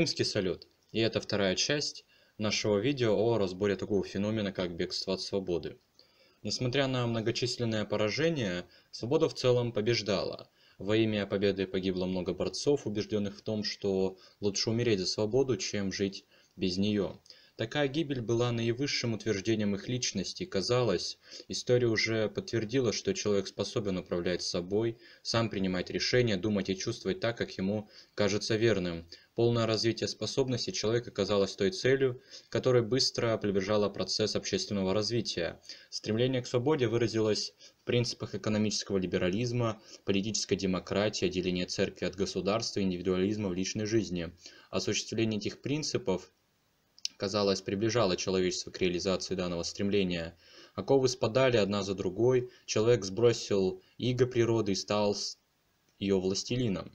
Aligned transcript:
Римский 0.00 0.24
салют. 0.24 0.66
И 0.92 1.00
это 1.00 1.20
вторая 1.20 1.54
часть 1.56 2.06
нашего 2.38 2.78
видео 2.78 3.14
о 3.18 3.36
разборе 3.36 3.76
такого 3.76 4.02
феномена, 4.02 4.50
как 4.50 4.74
бегство 4.74 5.12
от 5.12 5.20
свободы. 5.20 5.76
Несмотря 6.42 6.86
на 6.86 7.06
многочисленное 7.06 7.84
поражение, 7.84 8.64
свобода 8.92 9.28
в 9.28 9.34
целом 9.34 9.72
побеждала. 9.72 10.48
Во 10.78 10.96
имя 10.96 11.26
победы 11.26 11.66
погибло 11.66 12.06
много 12.06 12.32
борцов, 12.32 12.86
убежденных 12.86 13.36
в 13.36 13.42
том, 13.42 13.62
что 13.62 14.16
лучше 14.40 14.70
умереть 14.70 15.00
за 15.00 15.06
свободу, 15.06 15.58
чем 15.58 15.92
жить 15.92 16.24
без 16.56 16.78
нее. 16.78 17.20
Такая 17.60 17.88
гибель 17.88 18.22
была 18.22 18.52
наивысшим 18.52 19.12
утверждением 19.12 19.74
их 19.74 19.86
личности. 19.86 20.46
Казалось, 20.46 21.18
история 21.46 21.88
уже 21.88 22.30
подтвердила, 22.30 22.90
что 22.90 23.12
человек 23.12 23.48
способен 23.48 23.98
управлять 23.98 24.40
собой, 24.40 24.96
сам 25.20 25.50
принимать 25.50 25.90
решения, 25.90 26.38
думать 26.38 26.70
и 26.70 26.78
чувствовать 26.78 27.20
так, 27.20 27.36
как 27.36 27.50
ему 27.58 27.90
кажется 28.14 28.56
верным. 28.56 29.06
Полное 29.34 29.66
развитие 29.66 30.08
способностей 30.08 30.72
человека 30.72 31.10
казалось 31.10 31.54
той 31.54 31.70
целью, 31.70 32.22
которой 32.48 32.80
быстро 32.80 33.36
приближала 33.36 33.90
процесс 33.90 34.36
общественного 34.36 34.94
развития. 34.94 35.60
Стремление 35.90 36.40
к 36.40 36.46
свободе 36.46 36.88
выразилось 36.88 37.52
в 37.82 37.84
принципах 37.84 38.34
экономического 38.34 38.96
либерализма, 38.96 39.82
политической 40.06 40.56
демократии, 40.56 41.26
отделения 41.26 41.66
церкви 41.66 42.06
от 42.06 42.16
государства, 42.16 42.80
индивидуализма 42.80 43.50
в 43.50 43.54
личной 43.54 43.84
жизни. 43.84 44.32
Осуществление 44.70 45.38
этих 45.38 45.60
принципов 45.60 46.32
казалось, 47.20 47.60
приближало 47.60 48.16
человечество 48.16 48.70
к 48.70 48.80
реализации 48.80 49.34
данного 49.34 49.62
стремления. 49.62 50.34
Оковы 50.74 51.06
спадали 51.08 51.58
одна 51.58 51.82
за 51.82 51.94
другой, 51.94 52.50
человек 52.64 53.04
сбросил 53.04 53.82
иго 53.98 54.26
природы 54.26 54.72
и 54.72 54.74
стал 54.74 55.14
ее 55.98 56.18
властелином. 56.18 56.90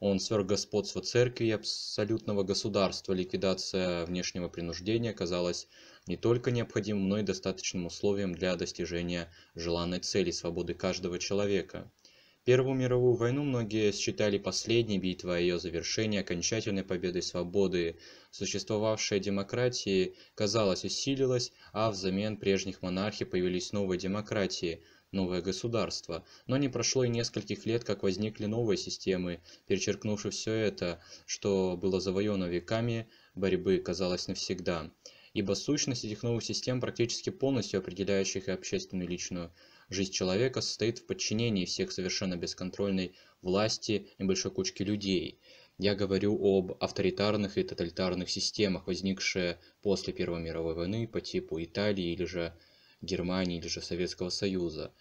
Он 0.00 0.18
сверг 0.18 0.46
господство 0.46 1.02
церкви 1.02 1.46
и 1.46 1.50
абсолютного 1.50 2.42
государства. 2.42 3.12
Ликвидация 3.12 4.06
внешнего 4.06 4.48
принуждения 4.48 5.12
казалась 5.12 5.68
не 6.06 6.16
только 6.16 6.50
необходимым, 6.50 7.08
но 7.08 7.18
и 7.18 7.22
достаточным 7.22 7.84
условием 7.84 8.34
для 8.34 8.56
достижения 8.56 9.30
желанной 9.54 10.00
цели 10.00 10.30
свободы 10.30 10.72
каждого 10.72 11.18
человека. 11.18 11.90
Первую 12.46 12.76
мировую 12.76 13.16
войну 13.16 13.42
многие 13.42 13.90
считали 13.90 14.38
последней 14.38 15.00
битвой, 15.00 15.38
а 15.38 15.40
ее 15.40 15.58
завершение 15.58 16.20
окончательной 16.20 16.84
победой 16.84 17.22
свободы. 17.22 17.98
Существовавшая 18.30 19.18
демократия, 19.18 20.14
казалось, 20.36 20.84
усилилась, 20.84 21.52
а 21.72 21.90
взамен 21.90 22.36
прежних 22.36 22.82
монархий 22.82 23.26
появились 23.26 23.72
новые 23.72 23.98
демократии, 23.98 24.84
новое 25.10 25.42
государство. 25.42 26.24
Но 26.46 26.56
не 26.56 26.68
прошло 26.68 27.02
и 27.02 27.08
нескольких 27.08 27.66
лет, 27.66 27.82
как 27.82 28.04
возникли 28.04 28.46
новые 28.46 28.78
системы, 28.78 29.40
перечеркнувшие 29.66 30.30
все 30.30 30.52
это, 30.52 31.02
что 31.26 31.76
было 31.76 32.00
завоевано 32.00 32.44
веками 32.44 33.08
борьбы, 33.34 33.78
казалось 33.78 34.28
навсегда. 34.28 34.92
Ибо 35.34 35.54
сущность 35.54 36.04
этих 36.04 36.22
новых 36.22 36.44
систем, 36.44 36.80
практически 36.80 37.30
полностью 37.30 37.80
определяющих 37.80 38.46
и 38.46 38.52
общественную 38.52 39.08
и 39.08 39.10
личную 39.10 39.52
Жизнь 39.88 40.10
человека 40.12 40.62
состоит 40.62 40.98
в 40.98 41.06
подчинении 41.06 41.64
всех 41.64 41.92
совершенно 41.92 42.36
бесконтрольной 42.36 43.14
власти 43.40 44.08
небольшой 44.18 44.50
кучки 44.50 44.82
людей. 44.82 45.38
Я 45.78 45.94
говорю 45.94 46.36
об 46.42 46.76
авторитарных 46.82 47.56
и 47.56 47.62
тоталитарных 47.62 48.28
системах, 48.28 48.88
возникшие 48.88 49.60
после 49.82 50.12
Первой 50.12 50.40
мировой 50.40 50.74
войны 50.74 51.06
по 51.06 51.20
типу 51.20 51.62
Италии 51.62 52.12
или 52.12 52.24
же 52.24 52.52
Германии 53.00 53.58
или 53.58 53.68
же 53.68 53.80
Советского 53.80 54.30
Союза. 54.30 54.92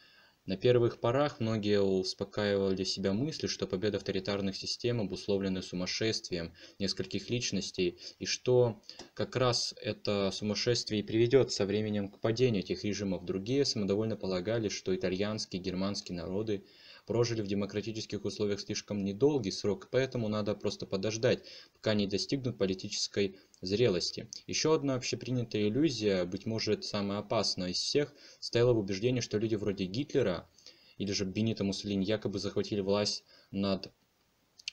На 0.45 0.57
первых 0.57 0.99
порах 0.99 1.39
многие 1.39 1.81
успокаивали 1.81 2.83
себя 2.83 3.13
мыслью, 3.13 3.49
что 3.49 3.65
победа 3.65 3.97
авторитарных 3.97 4.56
систем 4.56 5.01
обусловлена 5.01 5.63
сумасшествием 5.63 6.53
нескольких 6.78 7.31
личностей, 7.31 7.97
и 8.19 8.25
что 8.28 8.79
как 9.16 9.35
раз 9.35 9.73
это 9.81 10.29
сумасшествие 10.31 11.01
и 11.01 11.03
приведет 11.03 11.51
со 11.51 11.66
временем 11.66 12.09
к 12.09 12.19
падению 12.19 12.61
этих 12.61 12.84
режимов. 12.84 13.25
Другие 13.25 13.66
самодовольно 13.66 14.17
полагали, 14.17 14.69
что 14.69 14.95
итальянские 14.95 15.61
и 15.61 15.63
германские 15.63 16.16
народы 16.16 16.63
прожили 17.05 17.41
в 17.41 17.47
демократических 17.47 18.25
условиях 18.25 18.59
слишком 18.59 19.03
недолгий 19.03 19.51
срок, 19.51 19.89
поэтому 19.91 20.27
надо 20.27 20.55
просто 20.55 20.85
подождать, 20.85 21.43
пока 21.73 21.93
не 21.93 22.07
достигнут 22.07 22.57
политической 22.57 23.38
зрелости. 23.61 24.27
Еще 24.47 24.73
одна 24.73 24.95
общепринятая 24.95 25.67
иллюзия, 25.67 26.25
быть 26.25 26.45
может 26.45 26.83
самая 26.83 27.19
опасная 27.19 27.69
из 27.69 27.77
всех, 27.77 28.13
стояла 28.39 28.73
в 28.73 28.79
убеждении, 28.79 29.21
что 29.21 29.38
люди 29.38 29.55
вроде 29.55 29.85
Гитлера 29.85 30.49
или 30.97 31.11
же 31.11 31.25
Бенита 31.25 31.63
Муссолини 31.63 32.05
якобы 32.05 32.39
захватили 32.39 32.81
власть 32.81 33.23
над 33.51 33.91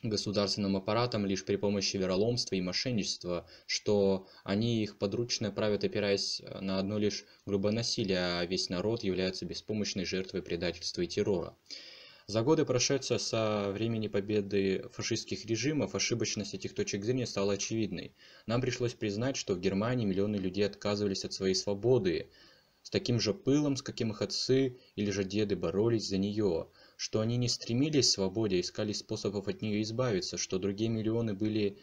государственным 0.02 0.76
аппаратом 0.76 1.26
лишь 1.26 1.44
при 1.44 1.56
помощи 1.56 1.96
вероломства 1.96 2.56
и 2.56 2.60
мошенничества, 2.60 3.46
что 3.66 4.26
они 4.42 4.82
их 4.82 4.98
подручно 4.98 5.52
правят, 5.52 5.84
опираясь 5.84 6.42
на 6.60 6.78
одно 6.78 6.98
лишь 6.98 7.24
грубое 7.46 7.72
насилие, 7.72 8.18
а 8.18 8.44
весь 8.44 8.68
народ 8.68 9.04
является 9.04 9.46
беспомощной 9.46 10.04
жертвой 10.04 10.42
предательства 10.42 11.02
и 11.02 11.06
террора. 11.06 11.56
За 12.32 12.40
годы, 12.42 12.64
прошедшие 12.64 13.18
со 13.18 13.70
времени 13.72 14.08
победы 14.08 14.88
фашистских 14.94 15.44
режимов, 15.44 15.94
ошибочность 15.94 16.54
этих 16.54 16.74
точек 16.74 17.04
зрения 17.04 17.26
стала 17.26 17.52
очевидной. 17.52 18.14
Нам 18.46 18.62
пришлось 18.62 18.94
признать, 18.94 19.36
что 19.36 19.52
в 19.52 19.60
Германии 19.60 20.06
миллионы 20.06 20.36
людей 20.36 20.64
отказывались 20.64 21.26
от 21.26 21.34
своей 21.34 21.54
свободы, 21.54 22.30
с 22.82 22.88
таким 22.88 23.20
же 23.20 23.34
пылом, 23.34 23.76
с 23.76 23.82
каким 23.82 24.12
их 24.12 24.22
отцы 24.22 24.78
или 24.96 25.10
же 25.10 25.24
деды 25.24 25.56
боролись 25.56 26.08
за 26.08 26.16
нее, 26.16 26.68
что 26.96 27.20
они 27.20 27.36
не 27.36 27.50
стремились 27.50 28.08
к 28.08 28.12
свободе, 28.12 28.56
а 28.56 28.60
искали 28.60 28.94
способов 28.94 29.46
от 29.46 29.60
нее 29.60 29.82
избавиться, 29.82 30.38
что 30.38 30.58
другие 30.58 30.88
миллионы 30.88 31.34
были 31.34 31.76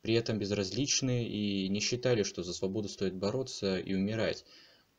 при 0.00 0.14
этом 0.14 0.38
безразличны 0.38 1.28
и 1.28 1.68
не 1.68 1.80
считали, 1.80 2.22
что 2.22 2.42
за 2.42 2.54
свободу 2.54 2.88
стоит 2.88 3.16
бороться 3.16 3.78
и 3.78 3.92
умирать. 3.92 4.46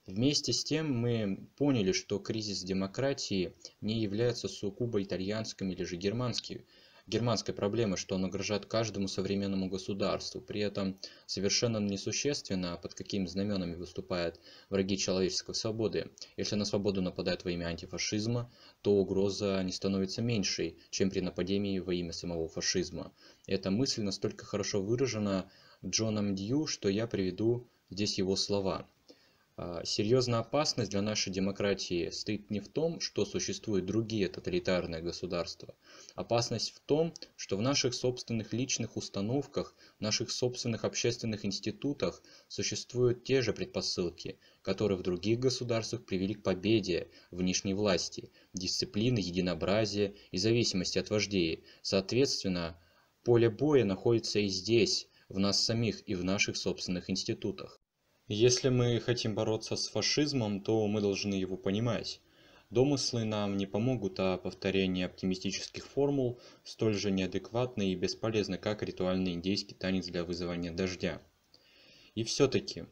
Вместе 0.08 0.52
с 0.52 0.64
тем 0.64 0.92
мы 0.92 1.48
поняли, 1.58 1.92
что 1.92 2.18
кризис 2.18 2.64
демократии 2.64 3.54
не 3.82 4.02
является 4.02 4.48
сугубо 4.48 5.04
итальянским 5.04 5.70
или 5.70 5.84
же 5.84 5.96
германским, 5.96 6.66
германской 7.06 7.54
проблемой, 7.54 7.98
что 7.98 8.16
он 8.16 8.24
угрожает 8.24 8.66
каждому 8.66 9.08
современному 9.08 9.70
государству. 9.70 10.42
При 10.42 10.62
этом 10.62 11.00
совершенно 11.28 11.78
несущественно, 11.78 12.80
под 12.82 12.96
какими 12.96 13.28
знаменами 13.28 13.76
выступают 13.76 14.40
враги 14.70 14.98
человеческой 14.98 15.54
свободы. 15.54 16.10
Если 16.36 16.56
на 16.56 16.66
свободу 16.66 17.04
нападают 17.04 17.44
во 17.44 17.52
имя 17.52 17.66
антифашизма, 17.66 18.52
то 18.82 18.94
угроза 18.94 19.62
не 19.64 19.72
становится 19.72 20.24
меньшей, 20.24 20.80
чем 20.90 21.12
при 21.12 21.20
нападении 21.20 21.78
во 21.78 21.94
имя 21.94 22.12
самого 22.12 22.48
фашизма. 22.48 23.14
Эта 23.46 23.70
мысль 23.70 24.02
настолько 24.02 24.46
хорошо 24.46 24.82
выражена 24.82 25.52
Джоном 25.86 26.34
Дью, 26.34 26.66
что 26.66 26.90
я 26.90 27.06
приведу 27.06 27.68
здесь 27.92 28.18
его 28.18 28.36
слова. 28.36 28.88
А, 29.58 29.84
серьезная 29.84 30.40
опасность 30.40 30.92
для 30.92 31.02
нашей 31.02 31.32
демократии 31.32 32.10
стоит 32.10 32.50
не 32.50 32.62
в 32.62 32.70
том, 32.70 33.02
что 33.02 33.26
существуют 33.26 33.86
другие 33.86 34.30
тоталитарные 34.30 35.02
государства. 35.02 35.76
Опасность 36.16 36.74
в 36.74 36.80
том, 36.80 37.14
что 37.36 37.58
в 37.58 37.62
наших 37.62 37.94
собственных 37.94 38.54
личных 38.54 38.96
установках, 38.96 39.76
в 40.00 40.02
наших 40.02 40.32
собственных 40.32 40.86
общественных 40.86 41.44
институтах 41.44 42.24
существуют 42.48 43.26
те 43.26 43.42
же 43.42 43.52
предпосылки, 43.52 44.40
которые 44.62 44.98
в 44.98 45.04
других 45.04 45.40
государствах 45.40 46.06
привели 46.06 46.34
к 46.34 46.44
победе 46.44 47.10
внешней 47.30 47.74
власти, 47.74 48.32
дисциплины, 48.54 49.20
единообразия 49.20 50.16
и 50.32 50.38
зависимости 50.38 50.98
от 50.98 51.10
вождей. 51.10 51.66
Соответственно, 51.82 52.80
поле 53.26 53.50
боя 53.50 53.84
находится 53.84 54.40
и 54.40 54.48
здесь, 54.48 55.10
в 55.28 55.40
нас 55.40 55.62
самих 55.62 56.08
и 56.08 56.16
в 56.16 56.24
наших 56.24 56.56
собственных 56.56 57.10
институтах. 57.10 57.81
Если 58.34 58.70
мы 58.70 59.02
хотим 59.02 59.36
бороться 59.36 59.76
с 59.76 59.90
фашизмом, 59.90 60.62
то 60.62 60.88
мы 60.88 61.02
должны 61.02 61.34
его 61.34 61.58
понимать. 61.58 62.22
Домыслы 62.70 63.26
нам 63.26 63.58
не 63.58 63.66
помогут, 63.66 64.22
а 64.22 64.38
повторение 64.38 65.08
оптимистических 65.08 65.86
формул 65.86 66.40
столь 66.64 66.94
же 66.94 67.12
неадекватны 67.12 67.92
и 67.92 67.96
бесполезны, 67.96 68.58
как 68.58 68.84
ритуальный 68.84 69.34
индейский 69.34 69.76
танец 69.76 70.06
для 70.06 70.24
вызывания 70.24 70.72
дождя. 70.72 71.22
И 72.16 72.24
все-таки, 72.24 72.86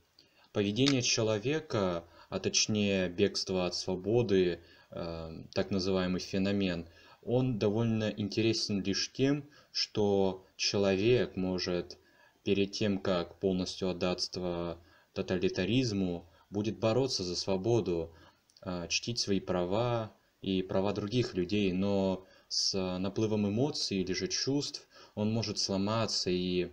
поведение 0.51 1.01
человека, 1.01 2.03
а 2.27 2.39
точнее 2.41 3.07
бегство 3.07 3.65
от 3.65 3.75
свободы, 3.75 4.59
э, 4.91 5.43
так 5.53 5.71
называемый 5.71 6.19
феномен, 6.19 6.85
он 7.23 7.57
довольно 7.59 8.09
интересен 8.09 8.83
лишь 8.83 9.09
тем, 9.13 9.49
что 9.71 10.45
человек 10.57 11.37
может 11.37 11.97
перед 12.43 12.73
тем, 12.73 12.97
как 12.99 13.39
полностью 13.39 13.87
отдаться 13.89 14.77
тоталитаризму, 15.13 16.29
будет 16.49 16.79
бороться 16.79 17.23
за 17.23 17.35
свободу, 17.35 18.13
а, 18.61 18.87
чтить 18.87 19.19
свои 19.19 19.39
права 19.39 20.15
и 20.41 20.61
права 20.61 20.93
других 20.93 21.33
людей, 21.33 21.71
но 21.71 22.25
с 22.47 22.97
наплывом 22.97 23.47
эмоций 23.47 23.97
или 23.97 24.13
же 24.13 24.27
чувств 24.27 24.87
он 25.15 25.31
может 25.31 25.59
сломаться 25.59 26.29
и 26.29 26.71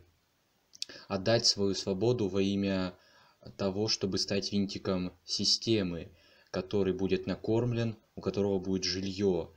отдать 1.08 1.46
свою 1.46 1.74
свободу 1.74 2.28
во 2.28 2.40
имя 2.40 2.96
того, 3.56 3.88
чтобы 3.88 4.18
стать 4.18 4.52
винтиком 4.52 5.12
системы, 5.24 6.10
который 6.50 6.92
будет 6.92 7.26
накормлен, 7.26 7.96
у 8.14 8.20
которого 8.20 8.58
будет 8.58 8.84
жилье. 8.84 9.50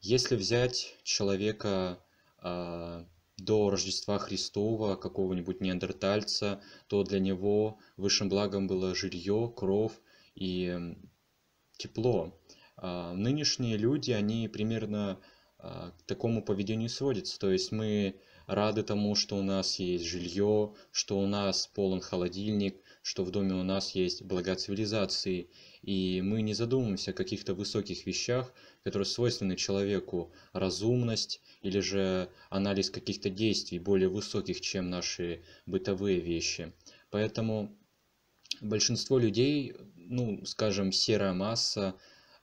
Если 0.00 0.36
взять 0.36 0.96
человека, 1.04 1.98
а, 2.38 3.06
до 3.36 3.70
Рождества 3.70 4.18
Христова 4.18 4.96
какого-нибудь 4.96 5.60
неандертальца, 5.60 6.60
то 6.86 7.02
для 7.02 7.18
него 7.18 7.78
высшим 7.96 8.28
благом 8.28 8.66
было 8.66 8.94
жилье, 8.94 9.52
кров 9.56 10.00
и 10.34 10.96
тепло. 11.76 12.38
А 12.76 13.12
нынешние 13.14 13.76
люди, 13.76 14.12
они 14.12 14.48
примерно 14.48 15.20
а, 15.58 15.92
к 15.92 16.02
такому 16.02 16.42
поведению 16.42 16.88
сводятся. 16.88 17.38
То 17.38 17.50
есть 17.50 17.72
мы 17.72 18.20
рады 18.46 18.82
тому, 18.82 19.14
что 19.14 19.36
у 19.36 19.42
нас 19.42 19.78
есть 19.78 20.04
жилье, 20.04 20.74
что 20.90 21.18
у 21.18 21.26
нас 21.26 21.66
полон 21.66 22.00
холодильник, 22.00 22.76
что 23.02 23.24
в 23.24 23.30
доме 23.30 23.54
у 23.54 23.62
нас 23.62 23.94
есть 23.94 24.22
блага 24.22 24.54
цивилизации. 24.54 25.50
И 25.82 26.20
мы 26.22 26.42
не 26.42 26.54
задумываемся 26.54 27.10
о 27.10 27.14
каких-то 27.14 27.54
высоких 27.54 28.06
вещах, 28.06 28.52
которые 28.84 29.06
свойственны 29.06 29.56
человеку. 29.56 30.32
Разумность 30.52 31.40
или 31.60 31.80
же 31.80 32.28
анализ 32.50 32.90
каких-то 32.90 33.30
действий 33.30 33.78
более 33.78 34.08
высоких, 34.08 34.60
чем 34.60 34.90
наши 34.90 35.42
бытовые 35.66 36.20
вещи. 36.20 36.72
Поэтому 37.10 37.76
большинство 38.60 39.18
людей, 39.18 39.74
ну, 39.96 40.44
скажем, 40.44 40.92
серая 40.92 41.32
масса, 41.32 41.94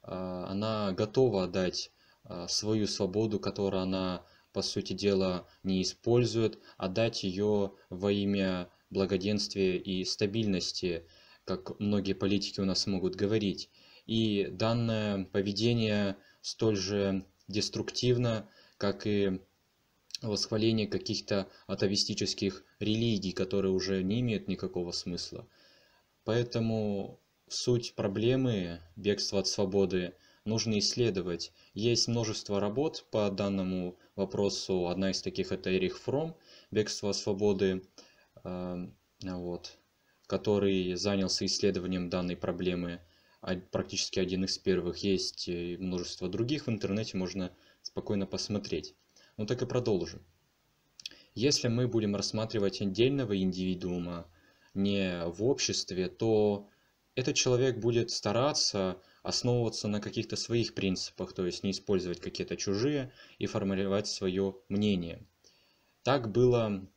а, 0.02 0.48
она 0.50 0.92
готова 0.92 1.46
отдать 1.46 1.92
а, 2.24 2.48
свою 2.48 2.88
свободу, 2.88 3.40
которую 3.40 3.82
она 3.82 4.26
по 4.54 4.62
сути 4.62 4.94
дела 4.94 5.48
не 5.64 5.82
использует, 5.82 6.60
отдать 6.78 7.24
ее 7.24 7.74
во 7.90 8.12
имя 8.12 8.70
благоденствия 8.90 9.78
и 9.78 10.04
стабильности, 10.04 11.06
как 11.46 11.80
многие 11.80 12.14
политики 12.14 12.60
у 12.60 12.66
нас 12.66 12.88
могут 12.88 13.16
говорить. 13.16 13.70
И 14.06 14.48
данное 14.52 15.26
поведение 15.26 16.18
столь 16.42 16.78
же 16.78 17.26
деструктивно, 17.48 18.50
как 18.78 19.06
и 19.06 19.40
восхваление 20.22 20.88
каких-то 20.88 21.48
атовистических 21.68 22.64
религий, 22.80 23.32
которые 23.32 23.72
уже 23.72 24.04
не 24.04 24.20
имеют 24.22 24.48
никакого 24.48 24.92
смысла. 24.92 25.48
Поэтому 26.24 27.20
суть 27.48 27.96
проблемы 27.96 28.82
бегства 28.96 29.40
от 29.40 29.48
свободы 29.48 30.14
нужно 30.46 30.80
исследовать. 30.80 31.52
Есть 31.74 32.08
множество 32.08 32.60
работ 32.60 33.06
по 33.12 33.30
данному 33.30 33.98
вопросу. 34.16 34.88
Одна 34.88 35.12
из 35.12 35.22
таких 35.22 35.52
это 35.52 35.76
Эрих 35.76 36.00
Фром 36.00 36.36
«Бегство 36.72 37.12
свободы», 37.12 37.84
э, 38.44 38.88
вот, 39.24 39.78
который 40.28 40.96
занялся 40.96 41.46
исследованием 41.46 42.10
данной 42.10 42.36
проблемы. 42.36 43.02
Практически 43.72 44.20
один 44.20 44.46
из 44.46 44.58
первых. 44.58 44.98
Есть 44.98 45.48
множество 45.48 46.28
других 46.28 46.68
в 46.68 46.70
интернете, 46.70 47.18
можно 47.18 47.56
спокойно 47.82 48.26
посмотреть. 48.26 48.96
Ну 49.38 49.46
так 49.46 49.62
и 49.62 49.66
продолжим. 49.66 50.22
Если 51.36 51.70
мы 51.70 51.88
будем 51.88 52.16
рассматривать 52.16 52.82
отдельного 52.82 53.38
индивидуума 53.38 54.30
не 54.74 55.24
в 55.26 55.44
обществе, 55.44 56.10
то 56.10 56.68
этот 57.16 57.36
человек 57.36 57.78
будет 57.78 58.12
стараться 58.12 59.02
основываться 59.24 59.88
на 59.88 60.00
каких-то 60.02 60.36
своих 60.36 60.74
принципах, 60.74 61.34
то 61.34 61.46
есть 61.46 61.64
не 61.64 61.72
использовать 61.72 62.22
какие-то 62.22 62.56
чужие 62.56 63.12
и 63.38 63.46
формировать 63.46 64.08
свое 64.08 64.56
мнение. 64.70 65.26
Так 66.04 66.32
было 66.32 66.88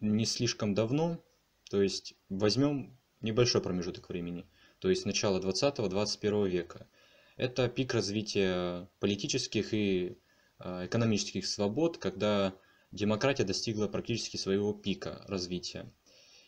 не 0.00 0.26
слишком 0.26 0.74
давно, 0.74 1.24
то 1.70 1.80
есть 1.80 2.14
возьмем 2.28 2.98
небольшой 3.20 3.62
промежуток 3.62 4.08
времени, 4.08 4.46
то 4.80 4.90
есть 4.90 5.06
начало 5.06 5.40
20-21 5.40 6.48
века. 6.48 6.88
Это 7.36 7.68
пик 7.68 7.94
развития 7.94 8.88
политических 8.98 9.72
и 9.72 10.18
а, 10.58 10.86
экономических 10.86 11.46
свобод, 11.46 11.98
когда 11.98 12.54
демократия 12.90 13.44
достигла 13.44 13.88
практически 13.88 14.36
своего 14.36 14.72
пика 14.72 15.24
развития. 15.26 15.90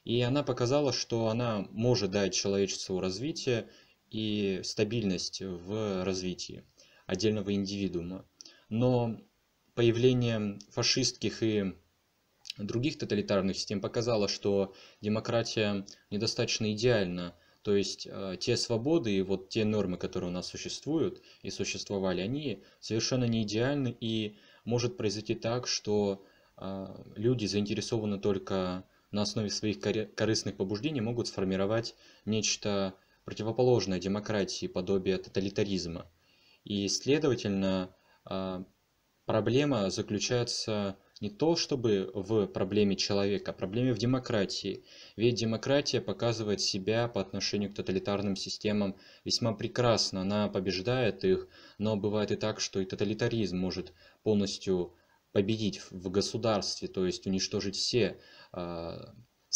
И 0.04 0.20
она 0.20 0.42
показала, 0.42 0.92
что 0.92 1.28
она 1.28 1.66
может 1.70 2.10
дать 2.10 2.34
человечеству 2.34 3.00
развитие 3.00 3.70
и 4.14 4.60
стабильность 4.62 5.40
в 5.42 6.04
развитии 6.04 6.62
отдельного 7.06 7.52
индивидуума. 7.52 8.24
Но 8.68 9.20
появление 9.74 10.60
фашистских 10.70 11.42
и 11.42 11.74
других 12.56 12.96
тоталитарных 12.96 13.56
систем 13.56 13.80
показало, 13.80 14.28
что 14.28 14.72
демократия 15.00 15.84
недостаточно 16.10 16.72
идеальна. 16.72 17.34
То 17.62 17.74
есть 17.74 18.06
э, 18.08 18.36
те 18.38 18.56
свободы 18.56 19.10
и 19.16 19.22
вот 19.22 19.48
те 19.48 19.64
нормы, 19.64 19.96
которые 19.96 20.30
у 20.30 20.32
нас 20.32 20.46
существуют 20.46 21.20
и 21.42 21.50
существовали, 21.50 22.20
они 22.20 22.62
совершенно 22.78 23.24
не 23.24 23.42
идеальны 23.42 23.96
и 24.00 24.36
может 24.64 24.96
произойти 24.96 25.34
так, 25.34 25.66
что 25.66 26.24
э, 26.56 26.86
люди 27.16 27.46
заинтересованы 27.46 28.20
только 28.20 28.84
на 29.10 29.22
основе 29.22 29.50
своих 29.50 29.80
корыстных 29.80 30.56
побуждений 30.56 31.00
могут 31.00 31.26
сформировать 31.26 31.96
нечто 32.26 32.94
противоположное 33.24 33.98
демократии, 33.98 34.66
подобие 34.66 35.18
тоталитаризма. 35.18 36.10
И, 36.64 36.88
следовательно, 36.88 37.94
а, 38.24 38.64
проблема 39.26 39.90
заключается 39.90 40.98
не 41.20 41.30
то 41.30 41.56
чтобы 41.56 42.10
в 42.12 42.46
проблеме 42.48 42.96
человека, 42.96 43.52
а 43.52 43.54
проблеме 43.54 43.94
в 43.94 43.98
демократии. 43.98 44.84
Ведь 45.16 45.36
демократия 45.36 46.00
показывает 46.00 46.60
себя 46.60 47.08
по 47.08 47.20
отношению 47.20 47.70
к 47.70 47.74
тоталитарным 47.74 48.36
системам 48.36 48.96
весьма 49.24 49.52
прекрасно. 49.52 50.22
Она 50.22 50.48
побеждает 50.48 51.24
их, 51.24 51.48
но 51.78 51.96
бывает 51.96 52.30
и 52.32 52.36
так, 52.36 52.60
что 52.60 52.80
и 52.80 52.84
тоталитаризм 52.84 53.56
может 53.56 53.92
полностью 54.22 54.94
победить 55.32 55.80
в 55.90 56.10
государстве, 56.10 56.88
то 56.88 57.06
есть 57.06 57.26
уничтожить 57.26 57.76
все 57.76 58.20
а, 58.52 59.14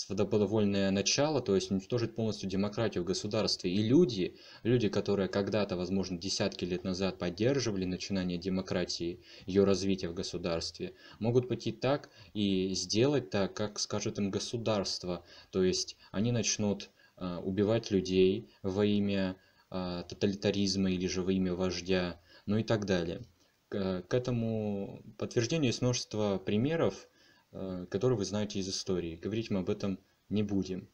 свободовольное 0.09 0.91
начало, 0.91 1.43
то 1.43 1.55
есть 1.55 1.71
уничтожить 1.71 2.15
полностью 2.15 2.49
демократию 2.49 3.05
в 3.05 3.07
государстве. 3.07 3.71
И 3.71 3.83
люди, 3.83 4.37
люди, 4.63 4.89
которые 4.89 5.29
когда-то, 5.29 5.77
возможно, 5.77 6.17
десятки 6.17 6.65
лет 6.65 6.83
назад 6.83 7.19
поддерживали 7.19 7.85
начинание 7.85 8.39
демократии, 8.39 9.21
ее 9.45 9.65
развитие 9.65 10.11
в 10.11 10.15
государстве, 10.15 10.95
могут 11.19 11.47
пойти 11.47 11.73
так 11.73 12.09
и 12.33 12.71
сделать 12.75 13.29
так, 13.29 13.53
как 13.53 13.79
скажет 13.79 14.19
им 14.19 14.31
государство. 14.31 15.27
То 15.51 15.63
есть 15.63 15.97
они 16.11 16.33
начнут 16.33 16.89
э, 17.19 17.37
убивать 17.45 17.91
людей 17.91 18.49
во 18.63 18.87
имя 18.87 19.37
э, 19.71 20.05
тоталитаризма 20.09 20.91
или 20.91 21.07
же 21.07 21.21
во 21.21 21.33
имя 21.33 21.55
вождя, 21.55 22.19
ну 22.47 22.57
и 22.57 22.63
так 22.63 22.87
далее. 22.87 23.21
К, 23.69 24.03
к 24.09 24.15
этому 24.15 25.03
подтверждению 25.19 25.67
есть 25.67 25.83
множество 25.83 26.39
примеров, 26.39 27.09
который 27.51 28.17
вы 28.17 28.25
знаете 28.25 28.59
из 28.59 28.69
истории. 28.69 29.17
Говорить 29.17 29.51
мы 29.51 29.61
об 29.61 29.71
этом 29.71 29.99
не 30.29 30.43
будем. 30.43 30.89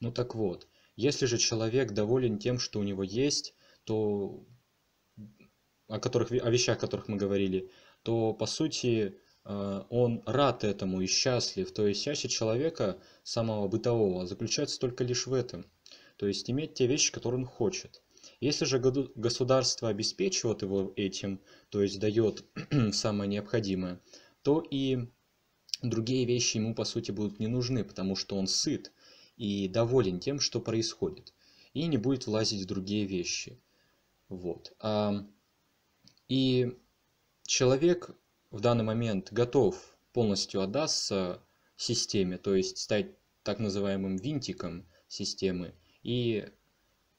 Ну 0.00 0.12
так 0.12 0.34
вот, 0.34 0.68
если 0.96 1.26
же 1.26 1.38
человек 1.38 1.92
доволен 1.92 2.38
тем, 2.38 2.58
что 2.58 2.80
у 2.80 2.82
него 2.82 3.02
есть, 3.02 3.54
то 3.84 4.44
о, 5.88 5.98
которых, 5.98 6.30
о 6.32 6.50
вещах, 6.50 6.78
о 6.78 6.80
которых 6.80 7.08
мы 7.08 7.16
говорили, 7.16 7.70
то 8.02 8.32
по 8.32 8.46
сути 8.46 9.18
э, 9.44 9.82
он 9.88 10.22
рад 10.26 10.64
этому 10.64 11.00
и 11.00 11.06
счастлив. 11.06 11.72
То 11.72 11.86
есть 11.86 12.02
счастье 12.02 12.28
человека, 12.30 12.98
самого 13.22 13.68
бытового, 13.68 14.26
заключается 14.26 14.78
только 14.78 15.04
лишь 15.04 15.26
в 15.26 15.34
этом. 15.34 15.66
То 16.16 16.26
есть 16.26 16.50
иметь 16.50 16.74
те 16.74 16.86
вещи, 16.86 17.12
которые 17.12 17.40
он 17.40 17.46
хочет. 17.46 18.02
Если 18.40 18.64
же 18.64 18.78
государство 18.78 19.88
обеспечивает 19.88 20.62
его 20.62 20.92
этим, 20.96 21.40
то 21.70 21.82
есть 21.82 21.98
дает 21.98 22.44
самое 22.92 23.28
необходимое, 23.28 24.00
то 24.42 24.64
и 24.68 25.08
другие 25.80 26.24
вещи 26.24 26.58
ему 26.58 26.74
по 26.74 26.84
сути 26.84 27.10
будут 27.10 27.40
не 27.40 27.46
нужны, 27.46 27.84
потому 27.84 28.16
что 28.16 28.36
он 28.36 28.46
сыт 28.46 28.92
и 29.36 29.68
доволен 29.68 30.20
тем, 30.20 30.40
что 30.40 30.60
происходит, 30.60 31.32
и 31.72 31.86
не 31.86 31.96
будет 31.96 32.26
влазить 32.26 32.62
в 32.62 32.66
другие 32.66 33.06
вещи. 33.06 33.58
Вот. 34.28 34.76
И 36.28 36.78
человек 37.46 38.10
в 38.50 38.60
данный 38.60 38.84
момент 38.84 39.32
готов 39.32 39.96
полностью 40.12 40.60
отдаться 40.62 41.42
системе, 41.76 42.38
то 42.38 42.54
есть 42.54 42.78
стать 42.78 43.16
так 43.42 43.58
называемым 43.58 44.16
винтиком 44.16 44.86
системы 45.08 45.74
и 46.02 46.48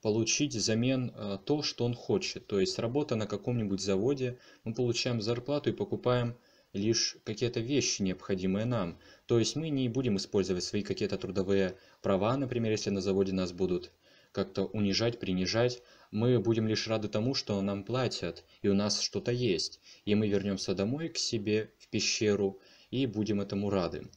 получить 0.02 0.54
взамен 0.54 1.14
э, 1.16 1.40
то, 1.46 1.64
что 1.64 1.86
он 1.86 1.94
хочет. 1.94 2.46
То 2.48 2.60
есть 2.60 2.78
работа 2.78 3.16
на 3.16 3.26
каком-нибудь 3.26 3.80
заводе, 3.80 4.38
мы 4.64 4.74
получаем 4.74 5.22
зарплату 5.22 5.70
и 5.70 5.74
покупаем 5.74 6.38
лишь 6.74 7.18
какие-то 7.24 7.60
вещи, 7.60 8.02
необходимые 8.02 8.66
нам. 8.66 9.00
То 9.28 9.40
есть 9.40 9.56
мы 9.56 9.70
не 9.70 9.88
будем 9.90 10.18
использовать 10.18 10.64
свои 10.64 10.84
какие-то 10.84 11.18
трудовые 11.18 11.78
права, 12.02 12.36
например, 12.36 12.72
если 12.72 12.90
на 12.90 13.02
заводе 13.02 13.32
нас 13.32 13.52
будут 13.52 13.92
как-то 14.32 14.66
унижать, 14.66 15.20
принижать. 15.20 15.82
Мы 16.12 16.40
будем 16.40 16.68
лишь 16.68 16.88
рады 16.88 17.08
тому, 17.08 17.36
что 17.36 17.62
нам 17.62 17.84
платят, 17.84 18.44
и 18.62 18.68
у 18.68 18.74
нас 18.74 19.00
что-то 19.00 19.32
есть. 19.32 19.80
И 20.06 20.16
мы 20.16 20.28
вернемся 20.28 20.74
домой 20.74 21.10
к 21.10 21.18
себе, 21.18 21.72
в 21.78 21.88
пещеру, 21.88 22.60
и 22.90 23.06
будем 23.06 23.42
этому 23.42 23.70
рады. 23.70 24.10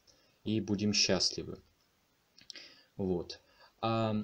И 0.45 0.61
будем 0.61 0.93
счастливы. 0.93 1.59
Вот. 2.97 3.41
А, 3.83 4.17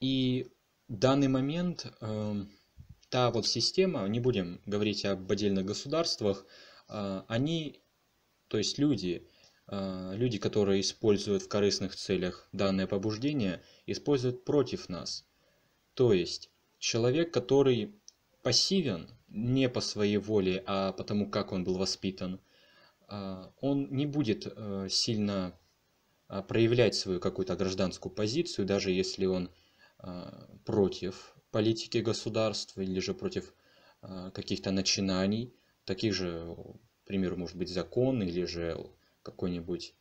и 0.00 0.50
данный 0.88 1.28
момент 1.28 1.86
э, 2.00 2.44
та 3.08 3.30
вот 3.30 3.46
система, 3.46 4.06
не 4.08 4.20
будем 4.20 4.60
говорить 4.66 5.04
об 5.04 5.30
отдельных 5.30 5.64
государствах, 5.64 6.44
они 7.28 7.80
То 8.48 8.58
есть 8.58 8.78
люди, 8.78 9.26
а, 9.70 10.12
люди, 10.14 10.38
которые 10.38 10.80
используют 10.80 11.44
в 11.44 11.48
корыстных 11.48 11.94
целях 11.94 12.48
данное 12.52 12.88
побуждение, 12.88 13.62
используют 13.86 14.44
против 14.44 14.88
нас. 14.88 15.24
То 15.94 16.12
есть 16.12 16.50
человек, 16.78 17.32
который 17.32 17.94
пассивен 18.42 19.08
не 19.28 19.68
по 19.68 19.80
своей 19.80 20.16
воле, 20.16 20.64
а 20.66 20.92
потому 20.92 21.30
как 21.30 21.52
он 21.52 21.62
был 21.62 21.78
воспитан, 21.78 22.40
а, 23.06 23.52
он 23.60 23.88
не 23.92 24.06
будет 24.06 24.46
э, 24.46 24.88
сильно 24.90 25.56
а, 26.26 26.42
проявлять 26.42 26.96
свою 26.96 27.20
какую-то 27.20 27.54
гражданскую 27.54 28.12
позицию, 28.12 28.66
даже 28.66 28.90
если 28.90 29.26
он 29.26 29.50
против 30.64 31.36
политики 31.50 31.98
государства 31.98 32.80
или 32.80 33.00
же 33.00 33.12
против 33.12 33.52
каких-то 34.32 34.70
начинаний, 34.70 35.52
таких 35.90 36.14
же, 36.14 36.56
к 37.02 37.06
примеру, 37.08 37.36
может 37.36 37.56
быть, 37.56 37.68
закон 37.68 38.22
или 38.22 38.44
же 38.44 38.76
какой-нибудь 39.22 39.94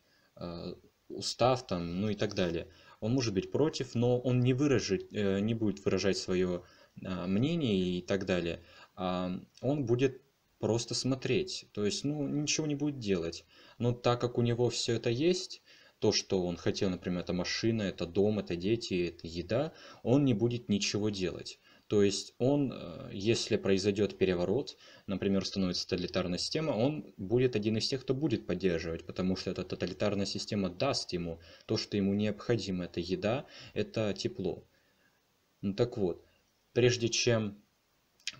устав 1.09 1.65
там, 1.65 2.01
ну 2.01 2.09
и 2.09 2.15
так 2.15 2.35
далее. 2.35 2.67
Он 2.99 3.11
может 3.13 3.33
быть 3.33 3.51
против, 3.51 3.95
но 3.95 4.19
он 4.19 4.39
не, 4.41 4.53
выражит, 4.53 5.07
э, 5.11 5.39
не 5.39 5.55
будет 5.55 5.83
выражать 5.83 6.17
свое 6.17 6.61
а, 7.03 7.27
мнение 7.27 7.97
и 7.97 8.01
так 8.01 8.25
далее. 8.25 8.61
А, 8.95 9.31
он 9.61 9.85
будет 9.85 10.21
просто 10.59 10.93
смотреть, 10.93 11.65
то 11.71 11.85
есть, 11.85 12.03
ну, 12.03 12.27
ничего 12.27 12.67
не 12.67 12.75
будет 12.75 12.99
делать. 12.99 13.45
Но 13.77 13.93
так 13.93 14.21
как 14.21 14.37
у 14.37 14.41
него 14.41 14.69
все 14.69 14.93
это 14.93 15.09
есть, 15.09 15.61
то, 15.99 16.11
что 16.11 16.45
он 16.45 16.57
хотел, 16.57 16.89
например, 16.89 17.21
это 17.21 17.33
машина, 17.33 17.83
это 17.83 18.05
дом, 18.05 18.39
это 18.39 18.55
дети, 18.55 19.07
это 19.07 19.27
еда, 19.27 19.73
он 20.03 20.25
не 20.25 20.33
будет 20.33 20.69
ничего 20.69 21.09
делать. 21.09 21.59
То 21.89 22.03
есть 22.03 22.35
он, 22.37 22.71
э, 22.71 23.09
если 23.13 23.57
произойдет 23.57 24.15
переворот, 24.15 24.77
например, 25.07 25.43
становится 25.43 25.87
тоталитарная 25.87 26.37
система, 26.37 26.69
он 26.69 27.15
будет 27.17 27.55
один 27.55 27.77
из 27.77 27.87
тех, 27.87 28.03
кто 28.03 28.13
будет 28.13 28.45
поддерживать, 28.45 29.07
потому 29.07 29.35
что 29.35 29.49
эта 29.49 29.63
тоталитарная 29.63 30.27
система 30.27 30.69
даст 30.69 31.13
ему 31.13 31.39
то, 31.65 31.77
что 31.77 31.97
ему 31.97 32.13
необходимо. 32.13 32.85
Это 32.85 32.99
еда, 32.99 33.47
это 33.73 34.13
тепло. 34.13 34.67
Ну 35.61 35.73
так 35.73 35.97
вот, 35.97 36.23
прежде 36.73 37.09
чем 37.09 37.59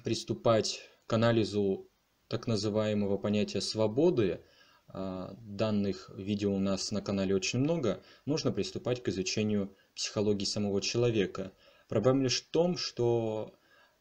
приступать 0.03 0.81
к 1.07 1.13
анализу 1.13 1.89
так 2.27 2.45
называемого 2.45 3.17
понятия 3.17 3.61
свободы, 3.61 4.41
а, 4.89 5.35
данных 5.41 6.11
видео 6.15 6.53
у 6.53 6.59
нас 6.59 6.91
на 6.91 7.01
канале 7.01 7.33
очень 7.33 7.59
много, 7.59 8.03
нужно 8.25 8.51
приступать 8.51 9.01
к 9.01 9.09
изучению 9.09 9.75
психологии 9.95 10.45
самого 10.45 10.81
человека. 10.81 11.51
Проблема 11.89 12.23
лишь 12.23 12.41
в 12.41 12.49
том, 12.49 12.77
что 12.77 13.53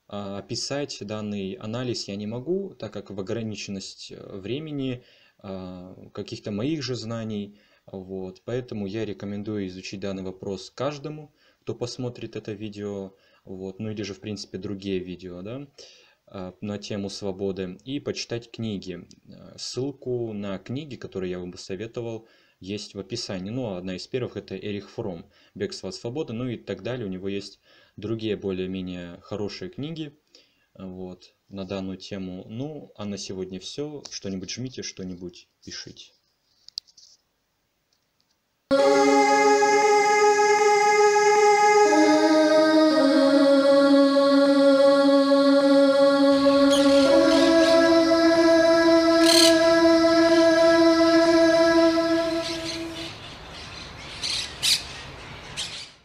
а, 0.06 0.38
описать 0.38 0.98
данный 1.00 1.54
анализ 1.54 2.06
я 2.06 2.14
не 2.14 2.26
могу, 2.26 2.74
так 2.74 2.92
как 2.92 3.10
в 3.10 3.18
ограниченность 3.18 4.12
э, 4.12 4.36
времени, 4.38 5.02
а, 5.38 5.96
каких-то 6.12 6.52
моих 6.52 6.82
же 6.82 6.94
знаний. 6.94 7.58
Вот. 7.86 8.42
Поэтому 8.44 8.86
я 8.86 9.04
рекомендую 9.04 9.66
изучить 9.66 10.00
данный 10.00 10.22
вопрос 10.22 10.70
каждому, 10.70 11.34
кто 11.60 11.74
посмотрит 11.74 12.36
это 12.36 12.52
видео 12.52 13.14
вот, 13.48 13.78
ну 13.78 13.90
или 13.90 14.02
же, 14.02 14.12
в 14.14 14.20
принципе, 14.20 14.58
другие 14.58 14.98
видео, 14.98 15.40
да, 15.42 15.66
а, 16.26 16.54
на 16.60 16.78
тему 16.78 17.08
свободы, 17.08 17.78
и 17.84 17.98
почитать 17.98 18.50
книги. 18.50 19.06
А, 19.32 19.56
ссылку 19.56 20.32
на 20.34 20.58
книги, 20.58 20.96
которые 20.96 21.30
я 21.30 21.38
вам 21.38 21.50
бы 21.50 21.58
советовал, 21.58 22.28
есть 22.60 22.94
в 22.94 22.98
описании. 22.98 23.50
Ну, 23.50 23.74
одна 23.74 23.96
из 23.96 24.06
первых 24.06 24.36
это 24.36 24.56
Эрих 24.56 24.90
Фром 24.90 25.30
«Бегство 25.54 25.88
от 25.88 25.94
свободы», 25.94 26.32
ну 26.32 26.48
и 26.48 26.56
так 26.56 26.82
далее. 26.82 27.06
У 27.06 27.10
него 27.10 27.28
есть 27.28 27.60
другие 27.96 28.36
более-менее 28.36 29.20
хорошие 29.20 29.70
книги 29.70 30.18
вот, 30.74 31.34
на 31.48 31.64
данную 31.64 31.98
тему. 31.98 32.44
Ну, 32.48 32.92
а 32.96 33.04
на 33.04 33.18
сегодня 33.18 33.60
все. 33.60 34.02
Что-нибудь 34.10 34.50
жмите, 34.50 34.82
что-нибудь 34.82 35.48
пишите. 35.64 36.12